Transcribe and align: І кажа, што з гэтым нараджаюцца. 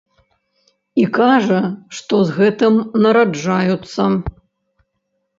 І 1.01 1.03
кажа, 1.17 1.59
што 1.97 2.15
з 2.29 2.33
гэтым 2.37 2.79
нараджаюцца. 3.03 4.07